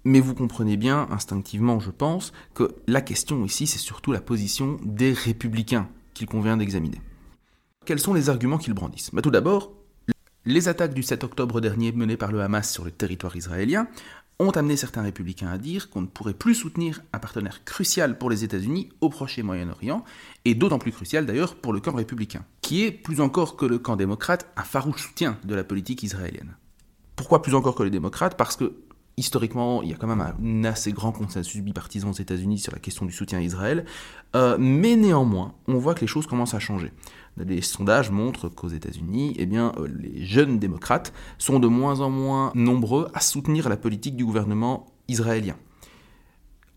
Mais 0.06 0.22
vous 0.22 0.34
comprenez 0.34 0.78
bien, 0.78 1.08
instinctivement 1.12 1.80
je 1.80 1.92
pense, 1.92 2.32
que 2.54 2.76
la 2.88 3.02
question 3.02 3.44
ici 3.46 3.68
c'est 3.68 3.80
surtout 3.80 4.12
la 4.12 4.22
position 4.22 4.78
des 4.84 5.12
républicains 5.12 5.90
qu'il 6.14 6.28
convient 6.28 6.58
d'examiner. 6.58 7.02
Quels 7.86 8.00
sont 8.00 8.14
les 8.14 8.30
arguments 8.30 8.58
qu'ils 8.58 8.74
brandissent? 8.74 9.12
Bah, 9.14 9.22
Tout 9.22 9.32
d'abord, 9.32 9.74
les 10.50 10.68
attaques 10.68 10.96
du 10.96 11.04
7 11.04 11.24
octobre 11.24 11.62
dernier 11.62 11.92
menées 11.92 12.18
par 12.18 12.32
le 12.32 12.42
Hamas 12.42 12.72
sur 12.72 12.84
le 12.84 12.90
territoire 12.90 13.36
israélien 13.36 13.88
ont 14.40 14.50
amené 14.50 14.78
certains 14.78 15.04
républicains 15.04 15.50
à 15.50 15.58
dire 15.60 15.90
qu'on 15.90 16.02
ne 16.02 16.08
pourrait 16.08 16.34
plus 16.34 16.56
soutenir 16.56 17.02
un 17.14 17.20
partenaire 17.20 17.64
crucial 17.66 18.18
pour 18.18 18.32
les 18.32 18.44
États-Unis 18.44 18.90
au 19.02 19.10
Proche 19.10 19.38
et 19.38 19.44
Moyen-Orient, 19.44 20.04
et 20.46 20.56
d'autant 20.56 20.80
plus 20.80 20.92
crucial 20.92 21.26
d'ailleurs 21.26 21.56
pour 21.56 21.72
le 21.72 21.82
camp 21.82 21.94
républicain, 21.94 22.46
qui 22.62 22.84
est 22.84 22.92
plus 22.92 23.22
encore 23.22 23.58
que 23.58 23.66
le 23.66 23.78
camp 23.78 23.96
démocrate 23.96 24.48
un 24.56 24.64
farouche 24.64 25.08
soutien 25.08 25.38
de 25.44 25.54
la 25.54 25.64
politique 25.64 26.02
israélienne. 26.02 26.56
Pourquoi 27.16 27.42
plus 27.42 27.54
encore 27.54 27.76
que 27.76 27.84
les 27.84 27.90
démocrates? 27.90 28.38
Parce 28.38 28.56
que 28.56 28.74
historiquement, 29.20 29.84
il 29.84 29.90
y 29.90 29.94
a 29.94 29.98
quand 29.98 30.08
même 30.08 30.22
un 30.22 30.64
assez 30.64 30.94
grand 30.94 31.12
consensus 31.12 31.62
bipartisan 31.62 32.10
aux 32.10 32.14
États-Unis 32.14 32.58
sur 32.58 32.72
la 32.72 32.80
question 32.80 33.06
du 33.06 33.12
soutien 33.12 33.40
à 33.40 33.42
Israël, 33.42 33.86
euh, 34.36 34.58
mais 34.60 34.96
néanmoins, 34.96 35.54
on 35.68 35.78
voit 35.78 35.94
que 35.94 36.02
les 36.02 36.08
choses 36.08 36.26
commencent 36.26 36.54
à 36.54 36.60
changer. 36.60 36.92
Les 37.38 37.62
sondages 37.62 38.12
montrent 38.12 38.50
qu'aux 38.50 38.70
États-Unis, 38.70 39.36
eh 39.38 39.46
bien, 39.46 39.74
euh, 39.78 39.88
les 39.88 40.26
jeunes 40.26 40.58
démocrates 40.58 41.14
sont 41.38 41.60
de 41.60 41.68
moins 41.68 42.00
en 42.00 42.10
moins 42.10 42.52
nombreux 42.56 43.10
à 43.14 43.20
soutenir 43.20 43.70
la 43.70 43.78
politique 43.78 44.16
du 44.16 44.26
gouvernement 44.26 44.88
israélien. 45.08 45.56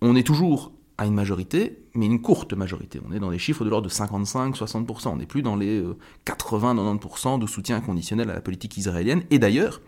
On 0.00 0.16
est 0.16 0.26
toujours 0.26 0.72
à 0.98 1.06
une 1.06 1.14
majorité, 1.14 1.78
mais 1.94 2.06
une 2.06 2.20
courte 2.20 2.52
majorité. 2.52 3.00
On 3.08 3.12
est 3.12 3.18
dans 3.18 3.30
des 3.30 3.38
chiffres 3.38 3.64
de 3.64 3.70
l'ordre 3.70 3.88
de 3.88 3.92
55-60%. 3.92 5.08
On 5.08 5.16
n'est 5.16 5.26
plus 5.26 5.42
dans 5.42 5.56
les 5.56 5.82
80-90% 6.26 7.34
euh, 7.34 7.38
de 7.38 7.46
soutien 7.46 7.76
inconditionnel 7.76 8.30
à 8.30 8.34
la 8.34 8.40
politique 8.40 8.76
israélienne. 8.76 9.22
Et 9.30 9.38
d'ailleurs, 9.38 9.80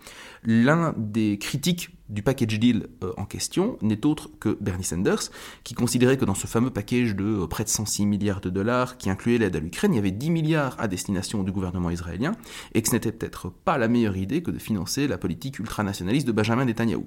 l'un 0.44 0.94
des 0.96 1.38
critiques 1.38 1.90
du 2.08 2.22
package 2.22 2.58
deal 2.58 2.88
euh, 3.02 3.12
en 3.16 3.24
question 3.24 3.78
n'est 3.80 4.04
autre 4.04 4.30
que 4.40 4.58
Bernie 4.60 4.84
Sanders, 4.84 5.30
qui 5.62 5.74
considérait 5.74 6.16
que 6.16 6.24
dans 6.24 6.34
ce 6.34 6.46
fameux 6.46 6.70
package 6.70 7.16
de 7.16 7.24
euh, 7.24 7.46
près 7.46 7.64
de 7.64 7.68
106 7.68 8.06
milliards 8.06 8.40
de 8.40 8.50
dollars 8.50 8.98
qui 8.98 9.10
incluait 9.10 9.38
l'aide 9.38 9.56
à 9.56 9.60
l'Ukraine, 9.60 9.92
il 9.92 9.96
y 9.96 10.00
avait 10.00 10.10
10 10.10 10.30
milliards 10.30 10.76
à 10.78 10.88
destination 10.88 11.42
du 11.42 11.52
gouvernement 11.52 11.90
israélien, 11.90 12.32
et 12.74 12.82
que 12.82 12.88
ce 12.88 12.94
n'était 12.94 13.12
peut-être 13.12 13.50
pas 13.50 13.78
la 13.78 13.88
meilleure 13.88 14.16
idée 14.16 14.42
que 14.42 14.50
de 14.50 14.58
financer 14.58 15.08
la 15.08 15.18
politique 15.18 15.58
ultranationaliste 15.58 16.26
de 16.26 16.32
Benjamin 16.32 16.64
Netanyahu. 16.64 17.04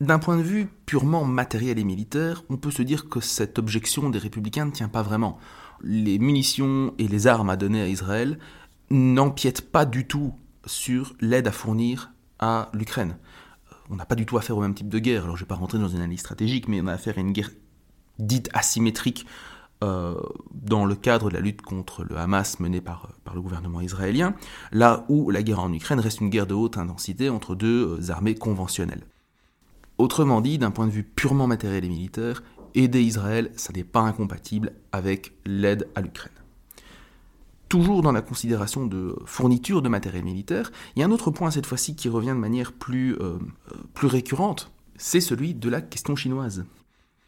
D'un 0.00 0.20
point 0.20 0.36
de 0.36 0.42
vue 0.42 0.68
purement 0.86 1.24
matériel 1.24 1.76
et 1.76 1.82
militaire, 1.82 2.44
on 2.50 2.56
peut 2.56 2.70
se 2.70 2.82
dire 2.82 3.08
que 3.08 3.18
cette 3.18 3.58
objection 3.58 4.10
des 4.10 4.20
républicains 4.20 4.64
ne 4.64 4.70
tient 4.70 4.88
pas 4.88 5.02
vraiment. 5.02 5.38
Les 5.82 6.20
munitions 6.20 6.94
et 6.98 7.08
les 7.08 7.26
armes 7.26 7.50
à 7.50 7.56
donner 7.56 7.82
à 7.82 7.88
Israël 7.88 8.38
n'empiètent 8.90 9.72
pas 9.72 9.84
du 9.84 10.06
tout 10.06 10.32
sur 10.66 11.16
l'aide 11.20 11.48
à 11.48 11.52
fournir 11.52 12.12
à 12.38 12.70
l'Ukraine. 12.74 13.16
On 13.90 13.96
n'a 13.96 14.06
pas 14.06 14.14
du 14.14 14.24
tout 14.24 14.38
affaire 14.38 14.56
au 14.56 14.60
même 14.60 14.74
type 14.74 14.88
de 14.88 15.00
guerre, 15.00 15.24
alors 15.24 15.36
je 15.36 15.42
ne 15.42 15.46
vais 15.46 15.48
pas 15.48 15.56
rentrer 15.56 15.78
dans 15.78 15.88
une 15.88 15.98
analyse 15.98 16.20
stratégique, 16.20 16.68
mais 16.68 16.80
on 16.80 16.86
a 16.86 16.92
affaire 16.92 17.18
à 17.18 17.20
une 17.20 17.32
guerre 17.32 17.50
dite 18.20 18.50
asymétrique 18.52 19.26
euh, 19.82 20.14
dans 20.52 20.84
le 20.84 20.94
cadre 20.94 21.28
de 21.28 21.34
la 21.34 21.40
lutte 21.40 21.62
contre 21.62 22.04
le 22.04 22.16
Hamas 22.18 22.60
menée 22.60 22.80
par, 22.80 23.08
par 23.24 23.34
le 23.34 23.40
gouvernement 23.40 23.80
israélien, 23.80 24.34
là 24.70 25.04
où 25.08 25.30
la 25.30 25.42
guerre 25.42 25.58
en 25.58 25.72
Ukraine 25.72 25.98
reste 25.98 26.20
une 26.20 26.30
guerre 26.30 26.46
de 26.46 26.54
haute 26.54 26.78
intensité 26.78 27.30
entre 27.30 27.56
deux 27.56 27.98
euh, 27.98 28.10
armées 28.12 28.36
conventionnelles. 28.36 29.02
Autrement 29.98 30.40
dit, 30.40 30.58
d'un 30.58 30.70
point 30.70 30.86
de 30.86 30.92
vue 30.92 31.02
purement 31.02 31.48
matériel 31.48 31.84
et 31.84 31.88
militaire, 31.88 32.42
aider 32.74 33.02
Israël, 33.02 33.50
ça 33.56 33.72
n'est 33.72 33.84
pas 33.84 34.00
incompatible 34.00 34.72
avec 34.92 35.32
l'aide 35.44 35.88
à 35.94 36.00
l'Ukraine. 36.00 36.32
Toujours 37.68 38.00
dans 38.00 38.12
la 38.12 38.22
considération 38.22 38.86
de 38.86 39.16
fourniture 39.26 39.82
de 39.82 39.88
matériel 39.88 40.24
militaire, 40.24 40.70
il 40.94 41.00
y 41.00 41.02
a 41.02 41.06
un 41.06 41.10
autre 41.10 41.30
point 41.30 41.50
cette 41.50 41.66
fois-ci 41.66 41.96
qui 41.96 42.08
revient 42.08 42.28
de 42.28 42.34
manière 42.34 42.72
plus, 42.72 43.16
euh, 43.20 43.38
plus 43.92 44.06
récurrente, 44.06 44.70
c'est 44.96 45.20
celui 45.20 45.54
de 45.54 45.68
la 45.68 45.82
question 45.82 46.16
chinoise. 46.16 46.64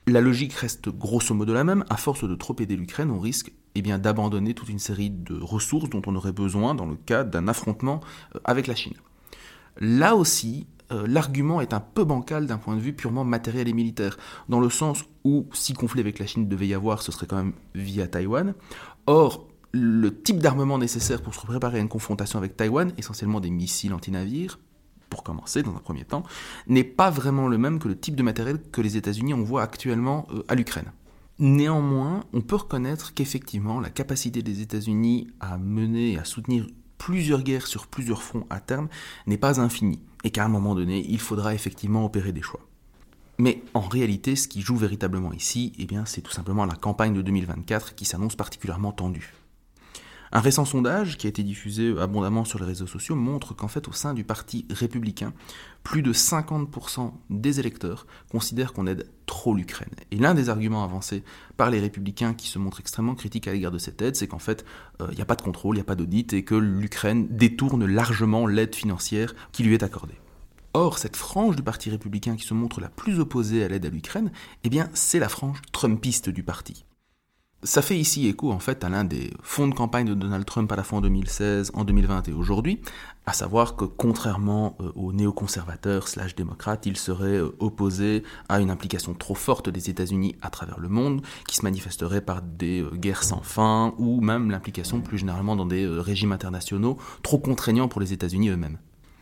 La 0.06 0.20
logique 0.20 0.54
reste 0.54 0.88
grosso 0.88 1.34
modo 1.34 1.52
la 1.52 1.64
même, 1.64 1.84
à 1.90 1.96
force 1.96 2.26
de 2.26 2.34
trop 2.34 2.56
aider 2.58 2.76
l'Ukraine, 2.76 3.10
on 3.10 3.20
risque 3.20 3.52
eh 3.74 3.82
d'abandonner 3.82 4.54
toute 4.54 4.68
une 4.68 4.78
série 4.78 5.10
de 5.10 5.38
ressources 5.40 5.90
dont 5.90 6.02
on 6.06 6.16
aurait 6.16 6.32
besoin 6.32 6.74
dans 6.74 6.86
le 6.86 6.96
cas 6.96 7.22
d'un 7.22 7.46
affrontement 7.46 8.00
euh, 8.34 8.40
avec 8.44 8.66
la 8.66 8.74
Chine. 8.74 8.94
Là 9.78 10.16
aussi, 10.16 10.66
euh, 10.92 11.06
l'argument 11.06 11.60
est 11.60 11.72
un 11.72 11.80
peu 11.80 12.04
bancal 12.04 12.46
d'un 12.46 12.58
point 12.58 12.74
de 12.74 12.80
vue 12.80 12.92
purement 12.92 13.24
matériel 13.24 13.68
et 13.68 13.72
militaire, 13.72 14.16
dans 14.48 14.60
le 14.60 14.70
sens 14.70 15.04
où 15.24 15.46
si 15.52 15.72
conflit 15.72 16.00
avec 16.00 16.18
la 16.18 16.26
Chine 16.26 16.48
devait 16.48 16.66
y 16.66 16.74
avoir, 16.74 17.02
ce 17.02 17.12
serait 17.12 17.26
quand 17.26 17.36
même 17.36 17.52
via 17.74 18.06
Taïwan. 18.06 18.54
Or, 19.06 19.46
le 19.72 20.22
type 20.22 20.38
d'armement 20.38 20.78
nécessaire 20.78 21.22
pour 21.22 21.34
se 21.34 21.46
préparer 21.46 21.78
à 21.78 21.80
une 21.80 21.88
confrontation 21.88 22.38
avec 22.38 22.56
Taïwan, 22.56 22.92
essentiellement 22.98 23.40
des 23.40 23.50
missiles 23.50 23.94
anti-navires, 23.94 24.58
pour 25.08 25.22
commencer 25.22 25.62
dans 25.62 25.74
un 25.74 25.80
premier 25.80 26.04
temps, 26.04 26.22
n'est 26.66 26.84
pas 26.84 27.10
vraiment 27.10 27.48
le 27.48 27.58
même 27.58 27.78
que 27.78 27.88
le 27.88 27.98
type 27.98 28.16
de 28.16 28.22
matériel 28.22 28.60
que 28.72 28.80
les 28.80 28.96
États-Unis 28.96 29.34
envoient 29.34 29.62
actuellement 29.62 30.26
euh, 30.32 30.42
à 30.48 30.54
l'Ukraine. 30.54 30.92
Néanmoins, 31.38 32.24
on 32.32 32.42
peut 32.42 32.56
reconnaître 32.56 33.14
qu'effectivement, 33.14 33.80
la 33.80 33.90
capacité 33.90 34.42
des 34.42 34.60
États-Unis 34.60 35.28
à 35.40 35.56
mener 35.56 36.12
et 36.12 36.18
à 36.18 36.24
soutenir 36.24 36.66
plusieurs 37.00 37.42
guerres 37.42 37.66
sur 37.66 37.86
plusieurs 37.86 38.22
fronts 38.22 38.46
à 38.50 38.60
terme 38.60 38.88
n'est 39.26 39.38
pas 39.38 39.58
infinie 39.58 40.02
et 40.22 40.30
qu'à 40.30 40.44
un 40.44 40.48
moment 40.48 40.74
donné, 40.74 41.04
il 41.08 41.18
faudra 41.18 41.54
effectivement 41.54 42.04
opérer 42.04 42.32
des 42.32 42.42
choix. 42.42 42.60
Mais 43.38 43.62
en 43.72 43.80
réalité, 43.80 44.36
ce 44.36 44.46
qui 44.46 44.60
joue 44.60 44.76
véritablement 44.76 45.32
ici, 45.32 45.72
eh 45.78 45.88
c'est 46.04 46.20
tout 46.20 46.30
simplement 46.30 46.66
la 46.66 46.74
campagne 46.74 47.14
de 47.14 47.22
2024 47.22 47.94
qui 47.94 48.04
s'annonce 48.04 48.36
particulièrement 48.36 48.92
tendue. 48.92 49.32
Un 50.32 50.38
récent 50.40 50.64
sondage 50.64 51.16
qui 51.16 51.26
a 51.26 51.30
été 51.30 51.42
diffusé 51.42 51.92
abondamment 51.98 52.44
sur 52.44 52.60
les 52.60 52.64
réseaux 52.64 52.86
sociaux 52.86 53.16
montre 53.16 53.52
qu'en 53.54 53.66
fait 53.66 53.88
au 53.88 53.92
sein 53.92 54.14
du 54.14 54.22
parti 54.22 54.64
républicain, 54.70 55.32
plus 55.82 56.02
de 56.02 56.12
50% 56.12 57.12
des 57.30 57.58
électeurs 57.58 58.06
considèrent 58.30 58.72
qu'on 58.72 58.86
aide 58.86 59.08
trop 59.26 59.54
l'Ukraine. 59.54 59.90
Et 60.12 60.16
l'un 60.16 60.34
des 60.34 60.48
arguments 60.48 60.84
avancés 60.84 61.24
par 61.56 61.70
les 61.70 61.80
républicains 61.80 62.34
qui 62.34 62.46
se 62.46 62.60
montrent 62.60 62.78
extrêmement 62.78 63.16
critiques 63.16 63.48
à 63.48 63.52
l'égard 63.52 63.72
de 63.72 63.78
cette 63.78 64.00
aide, 64.02 64.14
c'est 64.14 64.28
qu'en 64.28 64.38
fait 64.38 64.64
il 65.00 65.06
euh, 65.06 65.14
n'y 65.14 65.20
a 65.20 65.24
pas 65.24 65.34
de 65.34 65.42
contrôle, 65.42 65.74
il 65.74 65.78
n'y 65.78 65.82
a 65.82 65.84
pas 65.84 65.96
d'audit 65.96 66.32
et 66.32 66.44
que 66.44 66.54
l'Ukraine 66.54 67.26
détourne 67.28 67.84
largement 67.84 68.46
l'aide 68.46 68.76
financière 68.76 69.34
qui 69.50 69.64
lui 69.64 69.74
est 69.74 69.82
accordée. 69.82 70.20
Or, 70.74 70.98
cette 70.98 71.16
frange 71.16 71.56
du 71.56 71.64
Parti 71.64 71.90
républicain 71.90 72.36
qui 72.36 72.44
se 72.44 72.54
montre 72.54 72.80
la 72.80 72.88
plus 72.88 73.18
opposée 73.18 73.64
à 73.64 73.68
l'aide 73.68 73.86
à 73.86 73.90
l'Ukraine, 73.90 74.30
eh 74.62 74.68
bien, 74.68 74.88
c'est 74.94 75.18
la 75.18 75.28
frange 75.28 75.60
trumpiste 75.72 76.30
du 76.30 76.44
parti. 76.44 76.84
Ça 77.62 77.82
fait 77.82 77.98
ici 77.98 78.26
écho 78.26 78.50
en 78.50 78.58
fait 78.58 78.84
à 78.84 78.88
l'un 78.88 79.04
des 79.04 79.34
fonds 79.42 79.68
de 79.68 79.74
campagne 79.74 80.06
de 80.06 80.14
Donald 80.14 80.46
Trump 80.46 80.72
à 80.72 80.76
la 80.76 80.82
fois 80.82 80.98
en 80.98 81.00
2016, 81.02 81.72
en 81.74 81.84
2020 81.84 82.28
et 82.28 82.32
aujourd'hui, 82.32 82.80
à 83.26 83.34
savoir 83.34 83.76
que 83.76 83.84
contrairement 83.84 84.78
euh, 84.80 84.90
aux 84.94 85.12
néoconservateurs 85.12 86.08
slash 86.08 86.34
démocrates, 86.34 86.86
il 86.86 86.96
serait 86.96 87.36
euh, 87.36 87.54
opposé 87.58 88.22
à 88.48 88.60
une 88.60 88.70
implication 88.70 89.12
trop 89.12 89.34
forte 89.34 89.68
des 89.68 89.90
États-Unis 89.90 90.36
à 90.40 90.48
travers 90.48 90.80
le 90.80 90.88
monde, 90.88 91.20
qui 91.46 91.56
se 91.56 91.62
manifesterait 91.62 92.22
par 92.22 92.40
des 92.40 92.80
euh, 92.80 92.96
guerres 92.96 93.24
sans 93.24 93.42
fin, 93.42 93.92
ou 93.98 94.22
même 94.22 94.50
l'implication 94.50 95.02
plus 95.02 95.18
généralement 95.18 95.54
dans 95.54 95.66
des 95.66 95.86
régimes 95.86 96.32
internationaux 96.32 96.96
trop 97.22 97.38
contraignants 97.38 97.88
pour 97.88 98.00
les 98.00 98.14
États-Unis 98.14 98.48
eux-mêmes. 98.48 98.78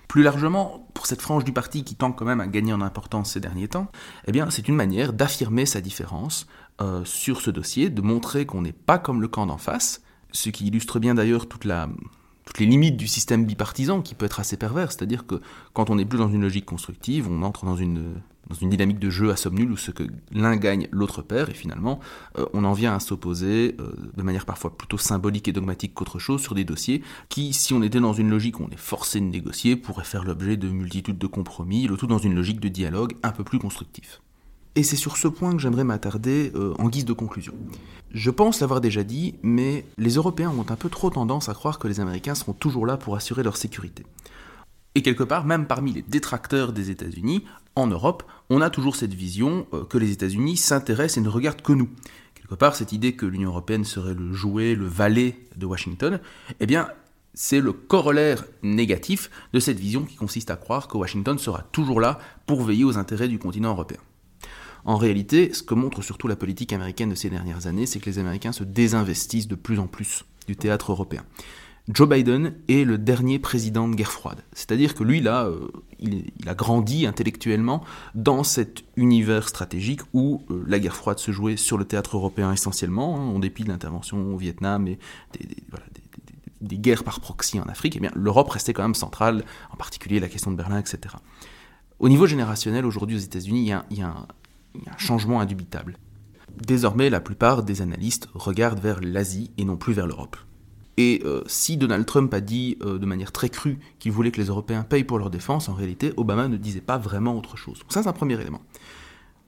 Plus 0.06 0.22
largement, 0.22 0.88
pour 0.94 1.06
cette 1.06 1.20
frange 1.20 1.44
du 1.44 1.52
parti 1.52 1.84
qui 1.84 1.96
tend 1.96 2.12
quand 2.12 2.24
même 2.24 2.40
à 2.40 2.46
gagner 2.46 2.72
en 2.72 2.80
importance 2.80 3.32
ces 3.32 3.40
derniers 3.40 3.68
temps, 3.68 3.88
eh 4.26 4.32
bien, 4.32 4.48
c'est 4.48 4.68
une 4.68 4.76
manière 4.76 5.12
d'affirmer 5.12 5.66
sa 5.66 5.82
différence 5.82 6.46
euh, 6.80 7.04
sur 7.04 7.40
ce 7.40 7.50
dossier, 7.50 7.90
de 7.90 8.00
montrer 8.02 8.46
qu'on 8.46 8.62
n'est 8.62 8.72
pas 8.72 8.98
comme 8.98 9.20
le 9.20 9.28
camp 9.28 9.46
d'en 9.46 9.58
face, 9.58 10.02
ce 10.32 10.50
qui 10.50 10.66
illustre 10.66 10.98
bien 10.98 11.14
d'ailleurs 11.14 11.48
toute 11.48 11.66
toutes 12.44 12.60
les 12.60 12.66
limites 12.66 12.96
du 12.96 13.06
système 13.06 13.44
bipartisan 13.44 14.00
qui 14.00 14.14
peut 14.14 14.24
être 14.24 14.40
assez 14.40 14.56
pervers, 14.56 14.90
c'est-à-dire 14.90 15.26
que 15.26 15.42
quand 15.74 15.90
on 15.90 15.96
n'est 15.96 16.06
plus 16.06 16.18
dans 16.18 16.30
une 16.30 16.40
logique 16.40 16.64
constructive, 16.64 17.28
on 17.28 17.42
entre 17.42 17.66
dans 17.66 17.76
une, 17.76 18.14
dans 18.48 18.54
une 18.54 18.70
dynamique 18.70 18.98
de 18.98 19.10
jeu 19.10 19.30
à 19.30 19.36
somme 19.36 19.56
nulle 19.56 19.72
où 19.72 19.76
ce 19.76 19.90
que 19.90 20.04
l'un 20.32 20.56
gagne, 20.56 20.88
l'autre 20.90 21.20
perd, 21.20 21.50
et 21.50 21.54
finalement 21.54 22.00
euh, 22.38 22.46
on 22.54 22.64
en 22.64 22.72
vient 22.72 22.94
à 22.94 23.00
s'opposer 23.00 23.76
euh, 23.80 23.92
de 24.16 24.22
manière 24.22 24.46
parfois 24.46 24.74
plutôt 24.74 24.96
symbolique 24.96 25.46
et 25.48 25.52
dogmatique 25.52 25.92
qu'autre 25.92 26.18
chose 26.18 26.40
sur 26.40 26.54
des 26.54 26.64
dossiers 26.64 27.02
qui, 27.28 27.52
si 27.52 27.74
on 27.74 27.82
était 27.82 28.00
dans 28.00 28.14
une 28.14 28.30
logique 28.30 28.60
où 28.60 28.62
on 28.62 28.70
est 28.70 28.78
forcé 28.78 29.20
de 29.20 29.26
négocier, 29.26 29.76
pourraient 29.76 30.04
faire 30.04 30.24
l'objet 30.24 30.56
de 30.56 30.68
multitudes 30.68 31.18
de 31.18 31.26
compromis, 31.26 31.86
le 31.86 31.98
tout 31.98 32.06
dans 32.06 32.16
une 32.16 32.34
logique 32.34 32.60
de 32.60 32.68
dialogue 32.68 33.14
un 33.22 33.32
peu 33.32 33.44
plus 33.44 33.58
constructif. 33.58 34.22
Et 34.78 34.84
c'est 34.84 34.94
sur 34.94 35.16
ce 35.16 35.26
point 35.26 35.50
que 35.54 35.58
j'aimerais 35.58 35.82
m'attarder 35.82 36.52
euh, 36.54 36.72
en 36.78 36.88
guise 36.88 37.04
de 37.04 37.12
conclusion. 37.12 37.52
Je 38.12 38.30
pense 38.30 38.60
l'avoir 38.60 38.80
déjà 38.80 39.02
dit, 39.02 39.34
mais 39.42 39.84
les 39.96 40.12
Européens 40.14 40.50
ont 40.56 40.70
un 40.70 40.76
peu 40.76 40.88
trop 40.88 41.10
tendance 41.10 41.48
à 41.48 41.54
croire 41.54 41.80
que 41.80 41.88
les 41.88 41.98
Américains 41.98 42.36
seront 42.36 42.52
toujours 42.52 42.86
là 42.86 42.96
pour 42.96 43.16
assurer 43.16 43.42
leur 43.42 43.56
sécurité. 43.56 44.06
Et 44.94 45.02
quelque 45.02 45.24
part, 45.24 45.44
même 45.44 45.66
parmi 45.66 45.92
les 45.92 46.02
détracteurs 46.02 46.72
des 46.72 46.90
États-Unis, 46.90 47.44
en 47.74 47.88
Europe, 47.88 48.22
on 48.50 48.60
a 48.60 48.70
toujours 48.70 48.94
cette 48.94 49.14
vision 49.14 49.66
euh, 49.74 49.82
que 49.82 49.98
les 49.98 50.12
États-Unis 50.12 50.56
s'intéressent 50.56 51.18
et 51.18 51.22
ne 51.22 51.28
regardent 51.28 51.62
que 51.62 51.72
nous. 51.72 51.88
Quelque 52.36 52.54
part, 52.54 52.76
cette 52.76 52.92
idée 52.92 53.16
que 53.16 53.26
l'Union 53.26 53.50
européenne 53.50 53.84
serait 53.84 54.14
le 54.14 54.32
jouet, 54.32 54.76
le 54.76 54.86
valet 54.86 55.40
de 55.56 55.66
Washington, 55.66 56.20
eh 56.60 56.66
bien, 56.66 56.86
c'est 57.34 57.60
le 57.60 57.72
corollaire 57.72 58.44
négatif 58.62 59.28
de 59.52 59.58
cette 59.58 59.80
vision 59.80 60.04
qui 60.04 60.14
consiste 60.14 60.52
à 60.52 60.56
croire 60.56 60.86
que 60.86 60.96
Washington 60.96 61.36
sera 61.36 61.62
toujours 61.62 62.00
là 62.00 62.20
pour 62.46 62.62
veiller 62.62 62.84
aux 62.84 62.96
intérêts 62.96 63.26
du 63.26 63.40
continent 63.40 63.70
européen. 63.70 63.98
En 64.88 64.96
réalité, 64.96 65.52
ce 65.52 65.62
que 65.62 65.74
montre 65.74 66.00
surtout 66.00 66.28
la 66.28 66.34
politique 66.34 66.72
américaine 66.72 67.10
de 67.10 67.14
ces 67.14 67.28
dernières 67.28 67.66
années, 67.66 67.84
c'est 67.84 68.00
que 68.00 68.08
les 68.08 68.18
Américains 68.18 68.52
se 68.52 68.64
désinvestissent 68.64 69.46
de 69.46 69.54
plus 69.54 69.80
en 69.80 69.86
plus 69.86 70.24
du 70.46 70.56
théâtre 70.56 70.92
européen. 70.92 71.26
Joe 71.90 72.08
Biden 72.08 72.54
est 72.68 72.84
le 72.84 72.96
dernier 72.96 73.38
président 73.38 73.86
de 73.86 73.94
guerre 73.94 74.10
froide. 74.10 74.38
C'est-à-dire 74.54 74.94
que 74.94 75.04
lui, 75.04 75.20
là, 75.20 75.44
euh, 75.44 75.68
il, 76.00 76.32
a 76.46 76.54
grandi 76.54 77.04
intellectuellement 77.04 77.84
dans 78.14 78.44
cet 78.44 78.82
univers 78.96 79.50
stratégique 79.50 80.00
où 80.14 80.40
euh, 80.50 80.64
la 80.66 80.78
guerre 80.78 80.96
froide 80.96 81.18
se 81.18 81.32
jouait 81.32 81.58
sur 81.58 81.76
le 81.76 81.84
théâtre 81.84 82.16
européen 82.16 82.50
essentiellement, 82.50 83.18
hein, 83.18 83.34
en 83.34 83.40
dépit 83.40 83.64
de 83.64 83.68
l'intervention 83.68 84.32
au 84.32 84.38
Vietnam 84.38 84.88
et 84.88 84.98
des, 86.62 86.78
guerres 86.78 87.04
par 87.04 87.20
proxy 87.20 87.60
en 87.60 87.64
Afrique. 87.64 87.96
Eh 87.96 88.00
bien, 88.00 88.12
l'Europe 88.14 88.48
restait 88.48 88.72
quand 88.72 88.84
même 88.84 88.94
centrale, 88.94 89.44
en 89.70 89.76
particulier 89.76 90.18
la 90.18 90.30
question 90.30 90.50
de 90.50 90.56
Berlin, 90.56 90.78
etc. 90.78 91.16
Au 91.98 92.08
niveau 92.08 92.26
générationnel, 92.26 92.86
aujourd'hui 92.86 93.16
aux 93.16 93.20
États-Unis, 93.20 93.60
il 93.60 93.68
y 93.68 93.72
a, 93.72 93.84
il 93.90 93.98
y 93.98 94.02
a 94.02 94.08
un 94.08 94.26
changement 94.96 95.40
indubitable. 95.40 95.96
Désormais, 96.56 97.10
la 97.10 97.20
plupart 97.20 97.62
des 97.62 97.82
analystes 97.82 98.28
regardent 98.34 98.80
vers 98.80 99.00
l'Asie 99.00 99.50
et 99.58 99.64
non 99.64 99.76
plus 99.76 99.92
vers 99.92 100.06
l'Europe. 100.06 100.36
Et 100.96 101.22
euh, 101.24 101.42
si 101.46 101.76
Donald 101.76 102.04
Trump 102.06 102.34
a 102.34 102.40
dit 102.40 102.76
euh, 102.82 102.98
de 102.98 103.06
manière 103.06 103.30
très 103.30 103.48
crue 103.48 103.78
qu'il 104.00 104.10
voulait 104.10 104.32
que 104.32 104.40
les 104.40 104.48
Européens 104.48 104.82
payent 104.82 105.04
pour 105.04 105.18
leur 105.18 105.30
défense, 105.30 105.68
en 105.68 105.74
réalité, 105.74 106.12
Obama 106.16 106.48
ne 106.48 106.56
disait 106.56 106.80
pas 106.80 106.98
vraiment 106.98 107.36
autre 107.36 107.56
chose. 107.56 107.82
ça, 107.88 108.02
c'est 108.02 108.08
un 108.08 108.12
premier 108.12 108.40
élément. 108.40 108.60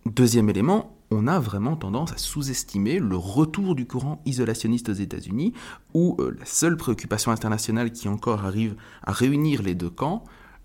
Deuxième 0.07 0.49
élément, 0.49 0.97
on 1.11 1.27
a 1.27 1.41
vraiment 1.41 1.75
tendance 1.75 2.13
à 2.13 2.17
sous-estimer 2.17 3.01
le 3.01 3.17
retour 3.17 3.75
du 3.75 3.85
courant 3.85 4.23
isolationniste 4.27 4.91
aux 4.91 4.95
États-Unis, 4.95 5.53
où 5.93 6.17
euh, 6.21 6.37
la 6.39 6.47
seule 6.47 6.77
préoccupation 6.77 7.33
internationale 7.33 7.91
qui 7.91 8.09
encore 8.09 8.45
arrive 8.45 8.77
à 9.03 9.11
réunir 9.11 9.63
les 9.63 9.75
deux 9.75 9.91
camps, 9.91 10.23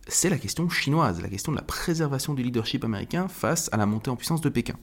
c'est 0.07 0.29
la 0.29 0.37
question 0.37 0.69
chinoise, 0.69 1.21
la 1.21 1.29
question 1.29 1.51
de 1.51 1.57
la 1.57 1.63
préservation 1.63 2.33
du 2.33 2.43
leadership 2.43 2.83
américain 2.83 3.27
face 3.27 3.69
à 3.71 3.77
la 3.77 3.85
montée 3.85 4.09
en 4.09 4.15
puissance 4.15 4.41
de 4.41 4.49
Pékin. 4.49 4.75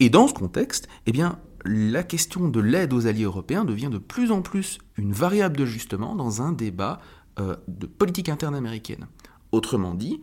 Et 0.00 0.10
dans 0.10 0.28
ce 0.28 0.34
contexte, 0.34 0.88
eh 1.06 1.12
la 1.64 2.02
question 2.02 2.48
de 2.48 2.60
l'aide 2.60 2.92
aux 2.92 3.06
alliés 3.06 3.24
européens 3.24 3.64
devient 3.64 3.90
de 3.90 3.98
plus 3.98 4.30
en 4.30 4.42
plus 4.42 4.78
une 4.96 5.12
variable 5.12 5.56
d'ajustement 5.56 6.14
dans 6.14 6.40
un 6.42 6.52
débat 6.52 7.00
euh, 7.40 7.56
de 7.66 7.86
politique 7.86 8.28
interne 8.28 8.54
américaine. 8.54 9.06
Autrement 9.50 9.94
dit, 9.94 10.20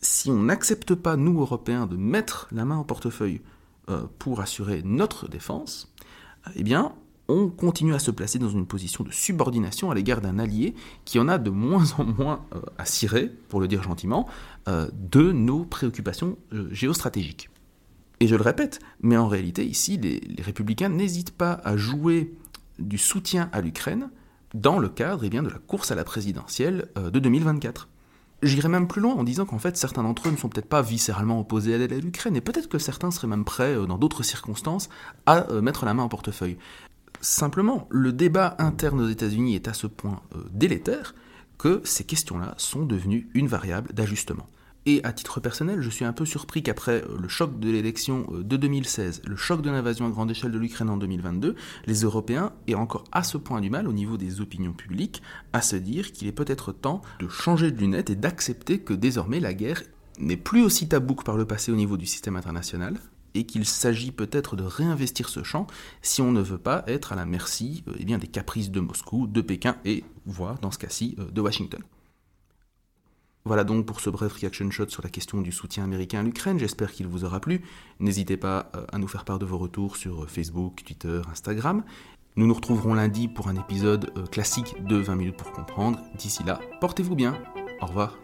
si 0.00 0.30
on 0.30 0.42
n'accepte 0.42 0.94
pas, 0.94 1.16
nous, 1.16 1.40
Européens, 1.40 1.86
de 1.86 1.96
mettre 1.96 2.48
la 2.52 2.64
main 2.64 2.78
au 2.78 2.84
portefeuille 2.84 3.42
euh, 3.90 4.04
pour 4.18 4.40
assurer 4.40 4.82
notre 4.84 5.28
défense, 5.28 5.92
eh 6.54 6.62
bien, 6.62 6.94
on 7.28 7.48
continue 7.48 7.94
à 7.94 7.98
se 7.98 8.10
placer 8.10 8.38
dans 8.38 8.48
une 8.48 8.66
position 8.66 9.04
de 9.04 9.10
subordination 9.10 9.90
à 9.90 9.94
l'égard 9.94 10.20
d'un 10.20 10.38
allié 10.38 10.74
qui 11.04 11.18
en 11.18 11.28
a 11.28 11.38
de 11.38 11.50
moins 11.50 11.84
en 11.98 12.04
moins 12.04 12.44
euh, 12.54 12.60
à 12.78 12.84
cirer, 12.84 13.32
pour 13.48 13.60
le 13.60 13.68
dire 13.68 13.82
gentiment, 13.82 14.28
euh, 14.68 14.88
de 14.92 15.32
nos 15.32 15.64
préoccupations 15.64 16.38
euh, 16.52 16.68
géostratégiques. 16.72 17.50
Et 18.20 18.28
je 18.28 18.34
le 18.34 18.42
répète, 18.42 18.80
mais 19.02 19.16
en 19.16 19.28
réalité, 19.28 19.64
ici, 19.64 19.98
les, 19.98 20.20
républicains 20.42 20.88
n'hésitent 20.88 21.36
pas 21.36 21.60
à 21.64 21.76
jouer 21.76 22.34
du 22.78 22.98
soutien 22.98 23.50
à 23.52 23.60
l'Ukraine 23.60 24.10
dans 24.54 24.78
le 24.78 24.88
cadre 24.88 25.24
eh 25.24 25.30
bien, 25.30 25.42
de 25.42 25.48
la 25.48 25.58
course 25.58 25.90
à 25.90 25.94
la 25.94 26.04
présidentielle 26.04 26.88
de 26.96 27.18
2024. 27.18 27.88
J'irai 28.42 28.68
même 28.68 28.86
plus 28.86 29.02
loin 29.02 29.14
en 29.14 29.24
disant 29.24 29.44
qu'en 29.44 29.58
fait 29.58 29.76
certains 29.76 30.02
d'entre 30.02 30.28
eux 30.28 30.30
ne 30.30 30.36
sont 30.36 30.48
peut-être 30.48 30.68
pas 30.68 30.82
viscéralement 30.82 31.40
opposés 31.40 31.74
à 31.74 31.78
l'aide 31.78 31.92
à 31.92 31.98
l'Ukraine, 31.98 32.36
et 32.36 32.40
peut-être 32.40 32.68
que 32.68 32.78
certains 32.78 33.10
seraient 33.10 33.26
même 33.26 33.44
prêts, 33.44 33.74
dans 33.86 33.98
d'autres 33.98 34.22
circonstances, 34.22 34.88
à 35.26 35.46
mettre 35.60 35.84
la 35.84 35.92
main 35.92 36.04
au 36.04 36.08
portefeuille. 36.08 36.56
Simplement, 37.20 37.86
le 37.90 38.12
débat 38.12 38.56
interne 38.58 39.00
aux 39.00 39.08
États-Unis 39.08 39.54
est 39.54 39.68
à 39.68 39.74
ce 39.74 39.86
point 39.86 40.22
euh, 40.34 40.44
délétère 40.52 41.14
que 41.58 41.80
ces 41.84 42.04
questions-là 42.04 42.54
sont 42.58 42.84
devenues 42.84 43.28
une 43.34 43.48
variable 43.48 43.92
d'ajustement. 43.92 44.46
Et 44.88 45.02
à 45.02 45.12
titre 45.12 45.40
personnel, 45.40 45.80
je 45.80 45.90
suis 45.90 46.04
un 46.04 46.12
peu 46.12 46.24
surpris 46.24 46.62
qu'après 46.62 47.02
euh, 47.02 47.18
le 47.20 47.26
choc 47.26 47.58
de 47.58 47.70
l'élection 47.70 48.26
euh, 48.32 48.44
de 48.44 48.56
2016, 48.56 49.22
le 49.26 49.34
choc 49.34 49.60
de 49.60 49.70
l'invasion 49.70 50.06
à 50.06 50.10
grande 50.10 50.30
échelle 50.30 50.52
de 50.52 50.58
l'Ukraine 50.58 50.90
en 50.90 50.96
2022, 50.96 51.56
les 51.86 52.00
Européens 52.02 52.52
aient 52.68 52.74
encore 52.74 53.04
à 53.10 53.24
ce 53.24 53.36
point 53.36 53.60
du 53.60 53.68
mal 53.68 53.88
au 53.88 53.92
niveau 53.92 54.16
des 54.16 54.40
opinions 54.40 54.72
publiques 54.72 55.22
à 55.52 55.60
se 55.60 55.74
dire 55.74 56.12
qu'il 56.12 56.28
est 56.28 56.32
peut-être 56.32 56.70
temps 56.70 57.02
de 57.18 57.28
changer 57.28 57.72
de 57.72 57.80
lunettes 57.80 58.10
et 58.10 58.14
d'accepter 58.14 58.78
que 58.78 58.94
désormais 58.94 59.40
la 59.40 59.54
guerre 59.54 59.82
n'est 60.20 60.36
plus 60.36 60.62
aussi 60.62 60.88
tabou 60.88 61.16
que 61.16 61.24
par 61.24 61.36
le 61.36 61.46
passé 61.46 61.72
au 61.72 61.76
niveau 61.76 61.96
du 61.96 62.06
système 62.06 62.36
international, 62.36 63.00
et 63.36 63.44
qu'il 63.44 63.66
s'agit 63.66 64.12
peut-être 64.12 64.56
de 64.56 64.64
réinvestir 64.64 65.28
ce 65.28 65.42
champ 65.42 65.66
si 66.02 66.22
on 66.22 66.32
ne 66.32 66.40
veut 66.40 66.58
pas 66.58 66.82
être 66.86 67.12
à 67.12 67.16
la 67.16 67.26
merci 67.26 67.84
euh, 67.88 67.94
eh 67.98 68.04
des 68.04 68.26
caprices 68.26 68.70
de 68.70 68.80
Moscou, 68.80 69.26
de 69.26 69.40
Pékin 69.40 69.76
et, 69.84 70.04
voire 70.24 70.58
dans 70.58 70.70
ce 70.70 70.78
cas-ci, 70.78 71.16
euh, 71.18 71.30
de 71.30 71.40
Washington. 71.40 71.82
Voilà 73.44 73.62
donc 73.62 73.86
pour 73.86 74.00
ce 74.00 74.10
bref 74.10 74.32
reaction 74.32 74.68
shot 74.70 74.88
sur 74.88 75.02
la 75.02 75.10
question 75.10 75.40
du 75.40 75.52
soutien 75.52 75.84
américain 75.84 76.20
à 76.20 76.22
l'Ukraine, 76.22 76.58
j'espère 76.58 76.90
qu'il 76.90 77.06
vous 77.06 77.24
aura 77.24 77.40
plu. 77.40 77.62
N'hésitez 78.00 78.36
pas 78.36 78.70
euh, 78.74 78.84
à 78.92 78.98
nous 78.98 79.06
faire 79.06 79.24
part 79.24 79.38
de 79.38 79.46
vos 79.46 79.58
retours 79.58 79.96
sur 79.96 80.28
Facebook, 80.28 80.82
Twitter, 80.84 81.20
Instagram. 81.30 81.84
Nous 82.34 82.46
nous 82.46 82.54
retrouverons 82.54 82.94
lundi 82.94 83.28
pour 83.28 83.48
un 83.48 83.56
épisode 83.56 84.12
classique 84.30 84.74
de 84.84 84.96
20 84.96 85.16
minutes 85.16 85.36
pour 85.36 85.52
comprendre. 85.52 86.00
D'ici 86.18 86.42
là, 86.44 86.60
portez-vous 86.80 87.14
bien. 87.14 87.38
Au 87.80 87.86
revoir. 87.86 88.18